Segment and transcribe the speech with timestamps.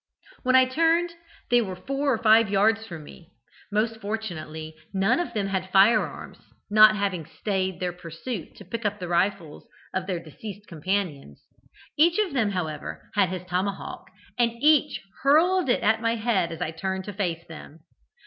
[0.41, 1.13] "When I turned
[1.51, 3.33] they were four or five yards from me
[3.71, 6.39] most fortunately none of them had firearms,
[6.71, 11.43] not having stayed their pursuit to pick up the rifles of their deceased companions
[11.99, 14.05] each of them, however, had his tomahawk,
[14.39, 17.81] and each hurled it at my head as I turned to face them.